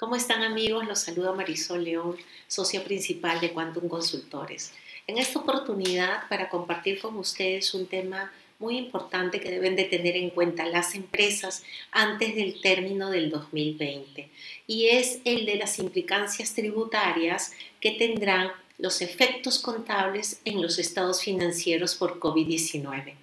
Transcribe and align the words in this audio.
¿Cómo 0.00 0.16
están 0.16 0.42
amigos? 0.42 0.86
Los 0.88 1.00
saluda 1.00 1.34
Marisol 1.34 1.84
León, 1.84 2.16
socia 2.48 2.82
principal 2.82 3.38
de 3.38 3.52
Quantum 3.52 3.86
Consultores. 3.86 4.72
En 5.06 5.18
esta 5.18 5.40
oportunidad 5.40 6.26
para 6.30 6.48
compartir 6.48 6.98
con 6.98 7.18
ustedes 7.18 7.74
un 7.74 7.86
tema 7.86 8.32
muy 8.58 8.78
importante 8.78 9.40
que 9.40 9.50
deben 9.50 9.76
de 9.76 9.84
tener 9.84 10.16
en 10.16 10.30
cuenta 10.30 10.64
las 10.64 10.94
empresas 10.94 11.64
antes 11.90 12.34
del 12.34 12.62
término 12.62 13.10
del 13.10 13.28
2020 13.28 14.30
y 14.66 14.86
es 14.86 15.20
el 15.26 15.44
de 15.44 15.56
las 15.56 15.78
implicancias 15.78 16.54
tributarias 16.54 17.52
que 17.78 17.90
tendrán 17.90 18.52
los 18.78 19.02
efectos 19.02 19.58
contables 19.58 20.40
en 20.46 20.62
los 20.62 20.78
estados 20.78 21.22
financieros 21.22 21.94
por 21.94 22.18
COVID-19. 22.18 23.16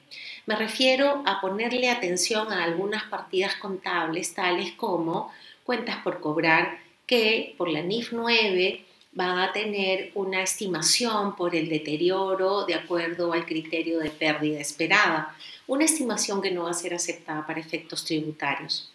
Me 0.46 0.56
refiero 0.56 1.24
a 1.26 1.42
ponerle 1.42 1.90
atención 1.90 2.54
a 2.54 2.64
algunas 2.64 3.06
partidas 3.06 3.56
contables 3.56 4.36
tales 4.36 4.74
como 4.74 5.32
cuentas 5.68 5.98
por 5.98 6.22
cobrar 6.22 6.80
que 7.06 7.54
por 7.58 7.68
la 7.68 7.82
NIF 7.82 8.14
9 8.14 8.86
van 9.12 9.38
a 9.38 9.52
tener 9.52 10.12
una 10.16 10.42
estimación 10.42 11.36
por 11.36 11.56
el 11.56 11.68
deterioro 11.68 12.64
de 12.64 12.74
acuerdo 12.74 13.34
al 13.34 13.46
criterio 13.46 14.00
de 14.00 14.10
pérdida 14.10 14.62
esperada, 14.62 15.36
una 15.68 15.84
estimación 15.84 16.42
que 16.42 16.52
no 16.52 16.64
va 16.64 16.72
a 16.72 16.74
ser 16.74 16.94
aceptada 16.94 17.46
para 17.46 17.60
efectos 17.60 18.06
tributarios. 18.06 18.90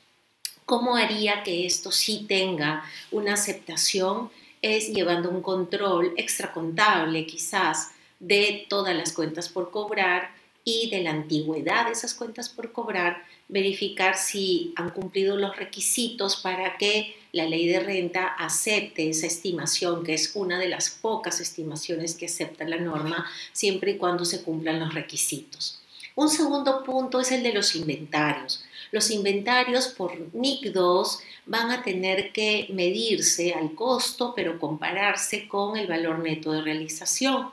¿Cómo 0.64 0.96
haría 0.96 1.42
que 1.42 1.66
esto 1.66 1.92
sí 1.92 2.24
tenga 2.26 2.82
una 3.10 3.34
aceptación? 3.34 4.30
Es 4.62 4.88
llevando 4.88 5.28
un 5.28 5.42
control 5.42 6.14
extracontable 6.16 7.26
quizás 7.26 7.90
de 8.18 8.64
todas 8.70 8.96
las 8.96 9.12
cuentas 9.12 9.50
por 9.50 9.70
cobrar 9.70 10.30
y 10.64 10.90
de 10.90 11.02
la 11.02 11.10
antigüedad 11.10 11.86
de 11.86 11.92
esas 11.92 12.14
cuentas 12.14 12.48
por 12.48 12.72
cobrar, 12.72 13.24
verificar 13.48 14.16
si 14.16 14.72
han 14.76 14.90
cumplido 14.90 15.36
los 15.36 15.56
requisitos 15.56 16.36
para 16.36 16.76
que 16.78 17.16
la 17.32 17.46
ley 17.46 17.66
de 17.66 17.80
renta 17.80 18.26
acepte 18.26 19.08
esa 19.08 19.26
estimación, 19.26 20.04
que 20.04 20.14
es 20.14 20.32
una 20.34 20.58
de 20.58 20.68
las 20.68 20.90
pocas 20.90 21.40
estimaciones 21.40 22.14
que 22.14 22.26
acepta 22.26 22.64
la 22.64 22.76
norma, 22.76 23.26
siempre 23.52 23.92
y 23.92 23.98
cuando 23.98 24.24
se 24.24 24.42
cumplan 24.42 24.80
los 24.80 24.94
requisitos. 24.94 25.80
Un 26.14 26.28
segundo 26.28 26.84
punto 26.84 27.20
es 27.20 27.32
el 27.32 27.42
de 27.42 27.54
los 27.54 27.74
inventarios. 27.74 28.64
Los 28.90 29.10
inventarios 29.10 29.88
por 29.88 30.12
NIC 30.34 30.72
2 30.72 31.20
van 31.46 31.70
a 31.70 31.82
tener 31.82 32.32
que 32.32 32.68
medirse 32.70 33.54
al 33.54 33.74
costo, 33.74 34.34
pero 34.36 34.58
compararse 34.58 35.48
con 35.48 35.78
el 35.78 35.86
valor 35.86 36.18
neto 36.18 36.52
de 36.52 36.60
realización. 36.60 37.48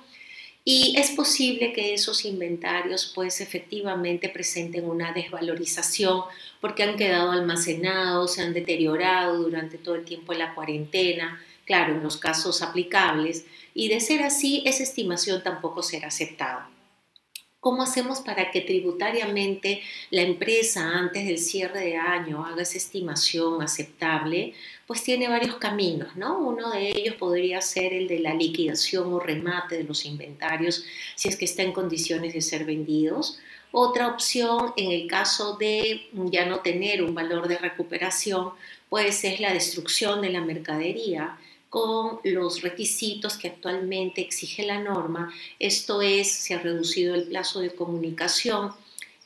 Y 0.72 0.94
es 1.00 1.10
posible 1.10 1.74
que 1.74 1.96
esos 1.96 2.26
inventarios 2.26 3.12
pues 3.16 3.42
efectivamente 3.42 4.30
presenten 4.30 4.86
una 4.86 5.12
desvalorización 5.14 6.22
porque 6.62 6.84
han 6.84 6.96
quedado 6.96 7.32
almacenados, 7.32 8.36
se 8.36 8.44
han 8.44 8.54
deteriorado 8.54 9.42
durante 9.42 9.80
todo 9.80 9.96
el 9.96 10.06
tiempo 10.06 10.32
de 10.32 10.38
la 10.38 10.54
cuarentena, 10.54 11.42
claro, 11.66 11.96
en 11.96 12.04
los 12.04 12.18
casos 12.18 12.62
aplicables, 12.62 13.48
y 13.74 13.88
de 13.88 14.00
ser 14.00 14.22
así, 14.22 14.62
esa 14.64 14.84
estimación 14.84 15.42
tampoco 15.42 15.82
será 15.82 16.10
aceptada. 16.10 16.70
¿Cómo 17.62 17.84
hacemos 17.84 18.22
para 18.22 18.52
que 18.52 18.62
tributariamente 18.62 19.82
la 20.12 20.22
empresa 20.22 20.98
antes 20.98 21.26
del 21.28 21.38
cierre 21.38 21.82
de 21.82 21.98
año 21.98 22.46
haga 22.46 22.62
esa 22.62 22.78
estimación 22.78 23.62
aceptable? 23.62 24.54
Pues 24.88 25.04
tiene 25.04 25.28
varios 25.28 25.58
caminos, 25.58 26.16
¿no? 26.16 26.40
Uno 26.40 26.72
de 26.72 26.88
ellos 26.88 27.16
podría 27.16 27.60
ser 27.60 27.92
el 27.94 28.08
de 28.08 28.20
la 28.20 28.34
liquidación 28.34 29.12
o 29.12 29.20
remate 29.20 29.76
de 29.76 29.84
los 29.84 30.06
inventarios 30.06 30.86
si 31.16 31.28
es 31.28 31.36
que 31.36 31.44
está 31.44 31.62
en 31.62 31.74
condiciones 31.74 32.34
de 32.34 32.40
ser 32.40 32.64
vendidos. 32.64 33.40
Otra 33.74 34.08
opción, 34.08 34.72
en 34.78 34.94
el 34.94 35.08
caso 35.08 35.58
de 35.58 36.08
ya 36.32 36.46
no 36.46 36.62
tener 36.62 37.04
un 37.04 37.14
valor 37.14 37.50
de 37.50 37.58
recuperación, 37.58 38.52
pues 38.88 39.26
es 39.26 39.42
la 39.42 39.52
destrucción 39.52 40.22
de 40.22 40.30
la 40.30 40.40
mercadería 40.40 41.38
con 41.70 42.20
los 42.24 42.62
requisitos 42.62 43.38
que 43.38 43.48
actualmente 43.48 44.22
exige 44.22 44.66
la 44.66 44.80
norma. 44.80 45.34
Esto 45.60 46.02
es, 46.02 46.32
se 46.32 46.56
ha 46.56 46.60
reducido 46.60 47.16
el 47.16 47.24
plazo 47.24 47.60
de 47.60 47.74
comunicación 47.76 48.72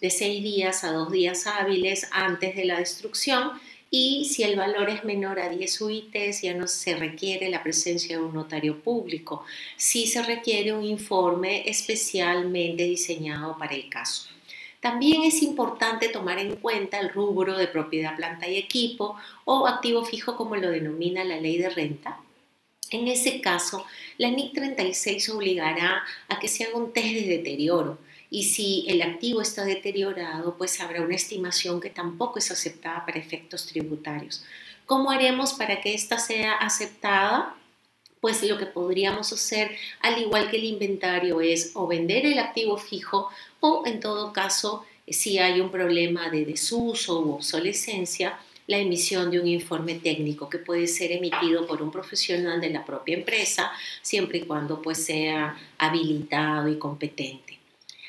de 0.01 0.09
seis 0.09 0.43
días 0.43 0.83
a 0.83 0.91
dos 0.91 1.11
días 1.11 1.47
hábiles 1.47 2.07
antes 2.11 2.55
de 2.55 2.65
la 2.65 2.79
destrucción 2.79 3.51
y 3.95 4.25
si 4.25 4.41
el 4.41 4.55
valor 4.55 4.89
es 4.89 5.03
menor 5.03 5.39
a 5.39 5.49
10 5.49 5.81
UITs 5.81 6.41
ya 6.41 6.55
no 6.55 6.67
se 6.67 6.95
requiere 6.95 7.47
la 7.49 7.61
presencia 7.61 8.17
de 8.17 8.23
un 8.23 8.33
notario 8.33 8.81
público, 8.81 9.45
sí 9.77 10.07
se 10.07 10.23
requiere 10.23 10.73
un 10.73 10.83
informe 10.83 11.69
especialmente 11.69 12.85
diseñado 12.85 13.55
para 13.57 13.75
el 13.75 13.89
caso. 13.89 14.29
También 14.79 15.21
es 15.21 15.43
importante 15.43 16.09
tomar 16.09 16.39
en 16.39 16.55
cuenta 16.55 16.99
el 16.99 17.09
rubro 17.09 17.55
de 17.55 17.67
propiedad, 17.67 18.15
planta 18.15 18.47
y 18.49 18.57
equipo 18.57 19.15
o 19.45 19.67
activo 19.67 20.03
fijo 20.03 20.35
como 20.35 20.55
lo 20.55 20.71
denomina 20.71 21.23
la 21.23 21.39
ley 21.39 21.59
de 21.59 21.69
renta, 21.69 22.19
en 22.93 23.07
ese 23.07 23.41
caso, 23.41 23.85
la 24.17 24.29
NIC 24.29 24.53
36 24.53 25.29
obligará 25.29 26.03
a 26.27 26.39
que 26.39 26.47
se 26.47 26.63
haga 26.63 26.77
un 26.77 26.93
test 26.93 27.13
de 27.13 27.27
deterioro 27.27 27.97
y 28.29 28.45
si 28.45 28.85
el 28.87 29.01
activo 29.01 29.41
está 29.41 29.63
deteriorado, 29.63 30.57
pues 30.57 30.81
habrá 30.81 31.01
una 31.01 31.15
estimación 31.15 31.79
que 31.79 31.89
tampoco 31.89 32.39
es 32.39 32.49
aceptada 32.49 33.05
para 33.05 33.19
efectos 33.19 33.67
tributarios. 33.67 34.43
¿Cómo 34.85 35.11
haremos 35.11 35.53
para 35.53 35.81
que 35.81 35.93
ésta 35.93 36.17
sea 36.17 36.53
aceptada? 36.53 37.55
Pues 38.21 38.41
lo 38.41 38.57
que 38.57 38.65
podríamos 38.65 39.31
hacer, 39.31 39.71
al 40.01 40.19
igual 40.19 40.49
que 40.49 40.57
el 40.57 40.63
inventario, 40.63 41.41
es 41.41 41.71
o 41.75 41.85
vender 41.85 42.25
el 42.25 42.39
activo 42.39 42.77
fijo 42.77 43.29
o 43.59 43.83
en 43.85 43.99
todo 43.99 44.33
caso, 44.33 44.83
si 45.07 45.37
hay 45.37 45.61
un 45.61 45.69
problema 45.69 46.29
de 46.29 46.45
desuso 46.45 47.21
u 47.21 47.33
obsolescencia, 47.33 48.39
la 48.67 48.77
emisión 48.77 49.29
de 49.29 49.39
un 49.39 49.47
informe 49.47 49.95
técnico 49.95 50.49
que 50.49 50.57
puede 50.57 50.87
ser 50.87 51.11
emitido 51.11 51.67
por 51.67 51.81
un 51.81 51.91
profesional 51.91 52.61
de 52.61 52.69
la 52.69 52.85
propia 52.85 53.15
empresa, 53.15 53.71
siempre 54.01 54.39
y 54.39 54.41
cuando 54.43 54.81
pues 54.81 55.03
sea 55.03 55.57
habilitado 55.77 56.69
y 56.69 56.77
competente. 56.77 57.59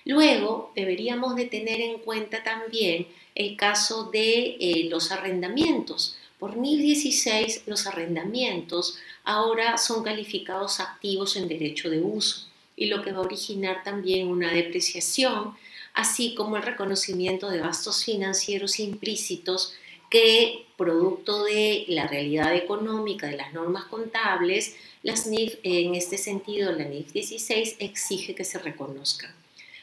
Luego, 0.04 0.72
deberíamos 0.76 1.34
de 1.34 1.46
tener 1.46 1.80
en 1.80 1.98
cuenta 1.98 2.42
también 2.42 3.06
el 3.34 3.56
caso 3.56 4.10
de 4.10 4.56
eh, 4.60 4.86
los 4.90 5.10
arrendamientos. 5.10 6.16
Por 6.38 6.50
2016, 6.50 7.62
los 7.66 7.86
arrendamientos 7.86 8.98
ahora 9.24 9.78
son 9.78 10.04
calificados 10.04 10.78
activos 10.78 11.36
en 11.36 11.48
derecho 11.48 11.88
de 11.88 12.00
uso 12.00 12.48
y 12.76 12.86
lo 12.86 13.02
que 13.02 13.12
va 13.12 13.18
a 13.18 13.22
originar 13.22 13.82
también 13.82 14.28
una 14.28 14.52
depreciación, 14.52 15.54
así 15.94 16.34
como 16.34 16.56
el 16.56 16.62
reconocimiento 16.62 17.48
de 17.48 17.58
gastos 17.58 18.04
financieros 18.04 18.80
implícitos 18.80 19.74
que 20.14 20.66
producto 20.76 21.42
de 21.42 21.86
la 21.88 22.06
realidad 22.06 22.54
económica 22.54 23.26
de 23.26 23.36
las 23.36 23.52
normas 23.52 23.86
contables, 23.86 24.76
las 25.02 25.26
NIF, 25.26 25.56
en 25.64 25.96
este 25.96 26.18
sentido, 26.18 26.70
la 26.70 26.84
NIF 26.84 27.12
16 27.12 27.74
exige 27.80 28.32
que 28.32 28.44
se 28.44 28.60
reconozcan. 28.60 29.32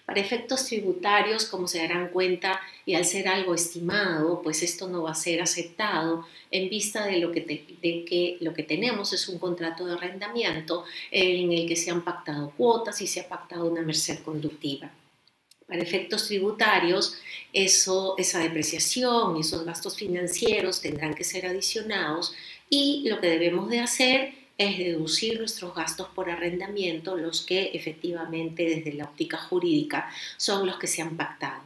Para 0.06 0.22
efectos 0.22 0.68
tributarios, 0.68 1.44
como 1.48 1.68
se 1.68 1.80
darán 1.80 2.08
cuenta, 2.08 2.62
y 2.86 2.96
al 2.96 3.04
ser 3.04 3.28
algo 3.28 3.54
estimado, 3.54 4.42
pues 4.42 4.64
esto 4.64 4.88
no 4.88 5.04
va 5.04 5.12
a 5.12 5.16
ser 5.16 5.42
aceptado 5.42 6.26
en 6.50 6.70
vista 6.70 7.06
de, 7.06 7.18
lo 7.18 7.34
que, 7.34 7.42
de 7.42 8.06
que 8.06 8.38
lo 8.40 8.54
que 8.54 8.64
tenemos 8.64 9.12
es 9.12 9.28
un 9.28 9.38
contrato 9.38 9.86
de 9.86 9.96
arrendamiento 9.96 10.86
en 11.12 11.52
el 11.52 11.68
que 11.68 11.76
se 11.76 11.92
han 11.92 12.06
pactado 12.06 12.52
cuotas 12.52 13.02
y 13.02 13.08
se 13.08 13.20
ha 13.20 13.28
pactado 13.28 13.66
una 13.66 13.82
merced 13.82 14.20
conductiva. 14.24 14.92
Para 15.72 15.84
efectos 15.84 16.28
tributarios, 16.28 17.16
eso, 17.54 18.16
esa 18.18 18.40
depreciación, 18.40 19.40
esos 19.40 19.64
gastos 19.64 19.96
financieros 19.96 20.82
tendrán 20.82 21.14
que 21.14 21.24
ser 21.24 21.46
adicionados 21.46 22.36
y 22.70 23.08
lo 23.08 23.22
que 23.22 23.30
debemos 23.30 23.70
de 23.70 23.80
hacer 23.80 24.34
es 24.58 24.78
deducir 24.78 25.40
nuestros 25.40 25.74
gastos 25.74 26.10
por 26.14 26.30
arrendamiento, 26.30 27.16
los 27.16 27.44
que 27.44 27.72
efectivamente 27.74 28.66
desde 28.66 28.92
la 28.92 29.06
óptica 29.06 29.38
jurídica 29.38 30.12
son 30.36 30.68
los 30.68 30.78
que 30.78 30.88
se 30.88 31.04
han 31.04 31.16
pactado. 31.16 31.62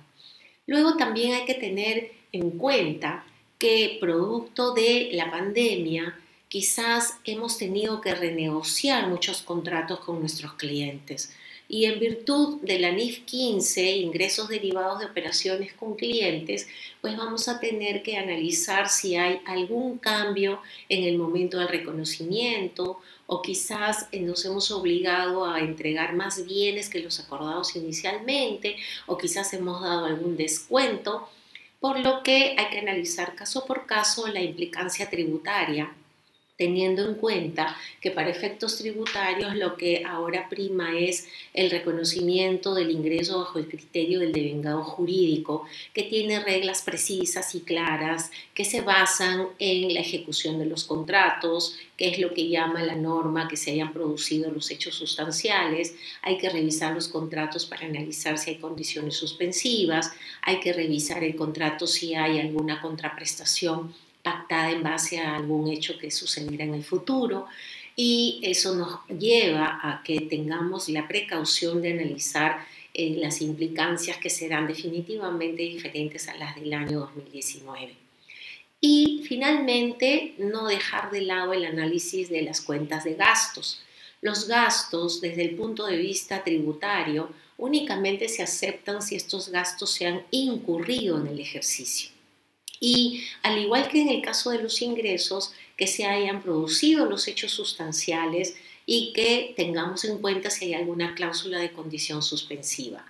Luego 0.68 0.98
también 0.98 1.34
hay 1.34 1.46
que 1.46 1.56
tener 1.56 2.12
en 2.32 2.52
cuenta 2.52 3.26
que 3.58 3.98
producto 4.00 4.76
de 4.76 5.10
la 5.14 5.32
pandemia, 5.32 6.16
quizás 6.48 7.16
hemos 7.24 7.58
tenido 7.58 8.02
que 8.02 8.14
renegociar 8.14 9.08
muchos 9.08 9.42
contratos 9.42 10.02
con 10.02 10.20
nuestros 10.20 10.54
clientes 10.54 11.34
y 11.76 11.84
en 11.84 12.00
virtud 12.00 12.62
de 12.62 12.80
la 12.80 12.94
NIF 12.94 13.26
15, 13.26 13.98
ingresos 13.98 14.48
derivados 14.48 15.00
de 15.00 15.08
operaciones 15.08 15.74
con 15.74 15.96
clientes, 15.96 16.70
pues 17.02 17.18
vamos 17.18 17.50
a 17.50 17.60
tener 17.60 18.02
que 18.02 18.16
analizar 18.16 18.88
si 18.88 19.18
hay 19.18 19.42
algún 19.46 19.98
cambio 19.98 20.62
en 20.88 21.04
el 21.04 21.18
momento 21.18 21.60
del 21.60 21.68
reconocimiento 21.68 23.02
o 23.28 23.42
quizás 23.42 24.08
nos 24.14 24.46
hemos 24.46 24.72
obligado 24.72 25.44
a 25.44 25.60
entregar 25.60 26.14
más 26.14 26.46
bienes 26.46 26.88
que 26.88 27.02
los 27.02 27.20
acordados 27.20 27.76
inicialmente 27.76 28.78
o 29.06 29.18
quizás 29.18 29.54
hemos 29.54 29.82
dado 29.82 30.06
algún 30.06 30.38
descuento, 30.38 31.28
por 31.82 32.00
lo 32.00 32.24
que 32.24 32.56
hay 32.58 32.70
que 32.70 32.80
analizar 32.80 33.36
caso 33.36 33.66
por 33.66 33.86
caso 33.86 34.30
la 34.30 34.40
implicancia 34.40 35.10
tributaria 35.10 35.94
teniendo 36.58 37.06
en 37.06 37.16
cuenta 37.16 37.76
que 38.00 38.12
para 38.12 38.30
efectos 38.30 38.78
tributarios 38.78 39.56
lo 39.56 39.76
que 39.76 40.04
ahora 40.06 40.48
prima 40.50 40.98
es 40.98 41.28
el 41.54 41.70
reconocimiento 41.70 42.74
del 42.74 42.92
ingreso 42.92 43.40
bajo 43.40 43.60
el 43.60 43.68
criterio 43.68 44.20
del 44.20 44.32
devengado 44.32 44.84
jurídico, 44.84 45.66
que 45.94 46.04
tiene 46.04 46.40
reglas 46.40 46.82
precisas 46.82 47.56
y 47.56 47.62
claras 47.62 48.32
que 48.54 48.64
se 48.64 48.82
basan 48.82 49.48
en 49.60 49.94
la 49.94 50.00
ejecución 50.00 50.58
de 50.58 50.66
los 50.66 50.86
contratos, 50.86 51.78
que 51.98 52.10
es 52.10 52.20
lo 52.20 52.34
que 52.34 52.48
llama 52.48 52.84
la 52.84 52.96
norma 52.96 53.48
que 53.48 53.58
se 53.58 53.72
hayan 53.72 53.92
producido 53.92 54.52
los 54.52 54.72
hechos 54.72 54.96
sustanciales, 54.96 55.96
hay 56.22 56.38
que 56.38 56.50
revisar 56.50 56.94
los 56.94 57.08
contratos 57.08 57.66
para 57.66 57.86
analizar 57.86 58.38
si 58.38 58.52
hay 58.52 58.58
condiciones 58.58 59.16
suspensivas, 59.16 60.12
hay 60.42 60.60
que 60.60 60.74
revisar 60.74 61.24
el 61.24 61.36
contrato 61.36 61.88
si 61.88 62.16
hay 62.16 62.40
alguna 62.40 62.82
contraprestación 62.82 63.94
pactada 64.26 64.72
en 64.72 64.82
base 64.82 65.20
a 65.20 65.36
algún 65.36 65.72
hecho 65.72 66.00
que 66.00 66.10
sucederá 66.10 66.64
en 66.64 66.74
el 66.74 66.84
futuro 66.84 67.46
y 67.96 68.42
eso 68.42 68.74
nos 68.74 69.00
lleva 69.08 69.80
a 69.84 70.02
que 70.04 70.22
tengamos 70.22 70.90
la 70.90 71.08
precaución 71.08 71.82
de 71.84 71.94
analizar 71.94 72.66
eh, 72.96 73.18
las 73.18 73.42
implicancias 73.42 74.18
que 74.18 74.32
serán 74.32 74.66
definitivamente 74.66 75.62
diferentes 75.62 76.28
a 76.28 76.36
las 76.38 76.56
del 76.56 76.74
año 76.74 77.02
2019. 77.02 77.94
Y 78.82 79.24
finalmente, 79.28 80.34
no 80.40 80.68
dejar 80.68 81.12
de 81.12 81.22
lado 81.22 81.54
el 81.54 81.66
análisis 81.66 82.30
de 82.30 82.42
las 82.42 82.62
cuentas 82.62 83.04
de 83.04 83.14
gastos. 83.14 83.84
Los 84.22 84.48
gastos, 84.48 85.22
desde 85.22 85.44
el 85.44 85.56
punto 85.56 85.86
de 85.86 85.98
vista 85.98 86.44
tributario, 86.44 87.30
únicamente 87.58 88.28
se 88.28 88.42
aceptan 88.42 89.02
si 89.04 89.16
estos 89.16 89.50
gastos 89.50 89.92
se 89.92 90.08
han 90.08 90.24
incurrido 90.32 91.20
en 91.20 91.28
el 91.28 91.40
ejercicio. 91.40 92.15
Y 92.80 93.24
al 93.44 93.58
igual 93.58 93.88
que 93.88 94.02
en 94.02 94.10
el 94.10 94.22
caso 94.22 94.52
de 94.52 94.62
los 94.62 94.82
ingresos, 94.82 95.54
que 95.78 95.88
se 95.88 96.06
hayan 96.06 96.42
producido 96.42 97.06
los 97.06 97.28
hechos 97.28 97.52
sustanciales 97.52 98.56
y 98.86 99.14
que 99.14 99.54
tengamos 99.56 100.06
en 100.06 100.20
cuenta 100.20 100.50
si 100.50 100.66
hay 100.66 100.74
alguna 100.76 101.16
cláusula 101.16 101.60
de 101.60 101.72
condición 101.72 102.22
suspensiva. 102.22 103.06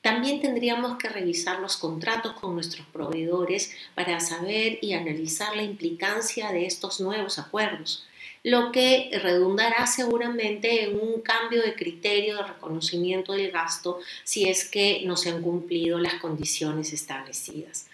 También 0.00 0.40
tendríamos 0.40 0.98
que 0.98 1.08
revisar 1.08 1.60
los 1.60 1.76
contratos 1.76 2.32
con 2.32 2.54
nuestros 2.54 2.86
proveedores 2.88 3.72
para 3.94 4.18
saber 4.18 4.78
y 4.82 4.94
analizar 4.94 5.54
la 5.54 5.62
implicancia 5.62 6.50
de 6.50 6.66
estos 6.66 7.00
nuevos 7.00 7.38
acuerdos, 7.38 8.04
lo 8.42 8.72
que 8.72 9.10
redundará 9.22 9.86
seguramente 9.86 10.82
en 10.82 10.98
un 10.98 11.20
cambio 11.20 11.62
de 11.62 11.76
criterio 11.76 12.36
de 12.36 12.42
reconocimiento 12.42 13.32
del 13.34 13.52
gasto 13.52 14.00
si 14.24 14.48
es 14.48 14.68
que 14.68 15.02
no 15.04 15.16
se 15.16 15.30
han 15.30 15.40
cumplido 15.40 16.00
las 16.00 16.14
condiciones 16.14 16.92
establecidas. 16.92 17.86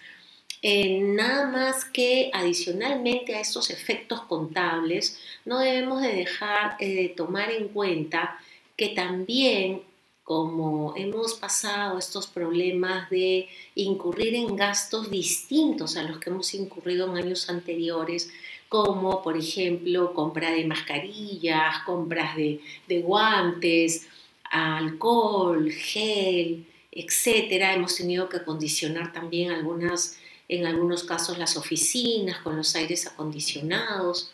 Eh, 0.61 0.99
nada 1.01 1.47
más 1.47 1.85
que 1.85 2.31
adicionalmente 2.33 3.35
a 3.35 3.39
estos 3.39 3.69
efectos 3.69 4.21
contables, 4.23 5.17
no 5.45 5.59
debemos 5.59 6.01
de 6.01 6.13
dejar 6.13 6.75
eh, 6.79 6.95
de 6.95 7.09
tomar 7.09 7.49
en 7.51 7.69
cuenta 7.69 8.37
que 8.75 8.89
también 8.89 9.83
como 10.23 10.93
hemos 10.95 11.33
pasado 11.33 11.97
estos 11.97 12.27
problemas 12.27 13.09
de 13.09 13.47
incurrir 13.73 14.35
en 14.35 14.55
gastos 14.55 15.09
distintos 15.09 15.97
a 15.97 16.03
los 16.03 16.19
que 16.19 16.29
hemos 16.29 16.53
incurrido 16.53 17.09
en 17.09 17.23
años 17.23 17.49
anteriores, 17.49 18.29
como 18.67 19.23
por 19.23 19.35
ejemplo 19.37 20.13
compra 20.13 20.51
de 20.51 20.65
mascarillas, 20.65 21.79
compras 21.83 22.35
de, 22.35 22.61
de 22.87 23.01
guantes, 23.01 24.07
alcohol, 24.51 25.71
gel, 25.71 26.65
etcétera, 26.91 27.73
hemos 27.73 27.95
tenido 27.95 28.29
que 28.29 28.37
acondicionar 28.37 29.11
también 29.11 29.51
algunas 29.51 30.19
en 30.49 30.65
algunos 30.65 31.03
casos 31.03 31.37
las 31.37 31.55
oficinas 31.55 32.39
con 32.39 32.57
los 32.57 32.75
aires 32.75 33.07
acondicionados, 33.07 34.31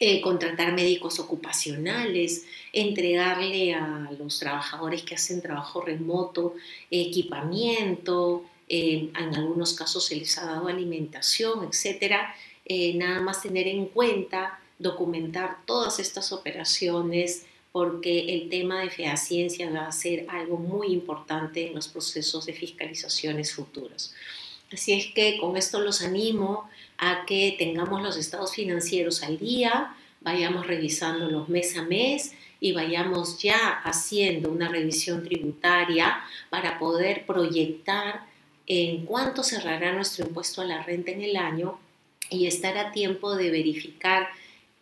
eh, 0.00 0.20
contratar 0.20 0.72
médicos 0.72 1.20
ocupacionales, 1.20 2.44
entregarle 2.72 3.74
a 3.74 4.10
los 4.18 4.38
trabajadores 4.38 5.02
que 5.02 5.14
hacen 5.14 5.40
trabajo 5.40 5.80
remoto 5.80 6.54
equipamiento, 6.90 8.44
eh, 8.68 9.10
en 9.16 9.34
algunos 9.34 9.74
casos 9.74 10.06
se 10.06 10.16
les 10.16 10.36
ha 10.38 10.46
dado 10.46 10.68
alimentación, 10.68 11.64
etc. 11.64 12.16
Eh, 12.64 12.94
nada 12.94 13.20
más 13.20 13.42
tener 13.42 13.68
en 13.68 13.86
cuenta, 13.86 14.58
documentar 14.78 15.64
todas 15.64 15.98
estas 15.98 16.32
operaciones 16.32 17.46
porque 17.72 18.34
el 18.34 18.48
tema 18.48 18.80
de 18.80 18.90
fehaciencia 18.90 19.70
va 19.70 19.86
a 19.86 19.92
ser 19.92 20.26
algo 20.28 20.56
muy 20.56 20.88
importante 20.88 21.68
en 21.68 21.74
los 21.74 21.88
procesos 21.88 22.46
de 22.46 22.54
fiscalizaciones 22.54 23.54
futuros. 23.54 24.14
Así 24.72 24.92
es 24.92 25.06
que 25.14 25.38
con 25.38 25.56
esto 25.56 25.80
los 25.80 26.02
animo 26.02 26.68
a 26.98 27.24
que 27.26 27.54
tengamos 27.58 28.02
los 28.02 28.16
estados 28.16 28.54
financieros 28.54 29.22
al 29.22 29.38
día, 29.38 29.94
vayamos 30.20 30.66
revisándolos 30.66 31.48
mes 31.48 31.76
a 31.76 31.82
mes 31.82 32.34
y 32.58 32.72
vayamos 32.72 33.38
ya 33.40 33.80
haciendo 33.84 34.50
una 34.50 34.68
revisión 34.68 35.22
tributaria 35.22 36.18
para 36.50 36.78
poder 36.78 37.26
proyectar 37.26 38.26
en 38.66 39.06
cuánto 39.06 39.44
cerrará 39.44 39.92
nuestro 39.92 40.26
impuesto 40.26 40.62
a 40.62 40.64
la 40.64 40.82
renta 40.82 41.12
en 41.12 41.22
el 41.22 41.36
año 41.36 41.78
y 42.30 42.46
estar 42.46 42.76
a 42.76 42.90
tiempo 42.90 43.36
de 43.36 43.50
verificar 43.50 44.28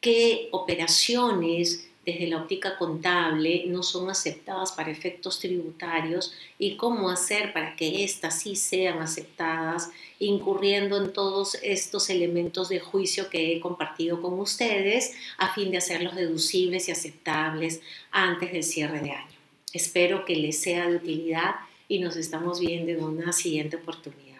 qué 0.00 0.48
operaciones 0.52 1.88
desde 2.04 2.26
la 2.26 2.38
óptica 2.38 2.76
contable 2.76 3.64
no 3.66 3.82
son 3.82 4.10
aceptadas 4.10 4.72
para 4.72 4.90
efectos 4.90 5.38
tributarios 5.38 6.34
y 6.58 6.76
cómo 6.76 7.10
hacer 7.10 7.52
para 7.52 7.76
que 7.76 8.04
éstas 8.04 8.40
sí 8.40 8.56
sean 8.56 8.98
aceptadas, 9.00 9.90
incurriendo 10.18 11.02
en 11.02 11.12
todos 11.12 11.56
estos 11.62 12.10
elementos 12.10 12.68
de 12.68 12.80
juicio 12.80 13.30
que 13.30 13.52
he 13.52 13.60
compartido 13.60 14.20
con 14.20 14.38
ustedes 14.38 15.14
a 15.38 15.52
fin 15.54 15.70
de 15.70 15.78
hacerlos 15.78 16.14
deducibles 16.14 16.88
y 16.88 16.92
aceptables 16.92 17.80
antes 18.10 18.52
del 18.52 18.64
cierre 18.64 19.00
de 19.00 19.12
año. 19.12 19.34
Espero 19.72 20.24
que 20.24 20.36
les 20.36 20.60
sea 20.60 20.88
de 20.88 20.96
utilidad 20.96 21.54
y 21.88 21.98
nos 21.98 22.16
estamos 22.16 22.60
viendo 22.60 22.92
en 22.92 23.02
una 23.02 23.32
siguiente 23.32 23.76
oportunidad. 23.76 24.33